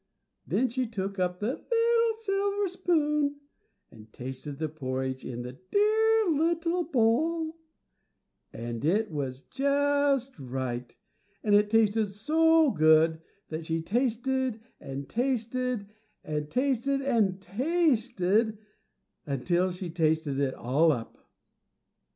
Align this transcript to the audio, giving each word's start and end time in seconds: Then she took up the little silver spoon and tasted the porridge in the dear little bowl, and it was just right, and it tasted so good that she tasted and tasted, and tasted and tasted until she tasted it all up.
Then 0.47 0.67
she 0.67 0.87
took 0.87 1.19
up 1.19 1.39
the 1.39 1.53
little 1.53 2.13
silver 2.21 2.67
spoon 2.67 3.39
and 3.91 4.11
tasted 4.11 4.57
the 4.57 4.67
porridge 4.67 5.23
in 5.23 5.43
the 5.43 5.59
dear 5.69 6.27
little 6.27 6.85
bowl, 6.85 7.59
and 8.51 8.83
it 8.83 9.11
was 9.11 9.43
just 9.43 10.39
right, 10.39 10.95
and 11.43 11.53
it 11.53 11.69
tasted 11.69 12.11
so 12.11 12.71
good 12.71 13.21
that 13.49 13.63
she 13.65 13.79
tasted 13.79 14.59
and 14.79 15.07
tasted, 15.07 15.93
and 16.23 16.49
tasted 16.49 17.03
and 17.03 17.39
tasted 17.39 18.57
until 19.27 19.69
she 19.71 19.91
tasted 19.91 20.39
it 20.39 20.55
all 20.55 20.91
up. 20.91 21.29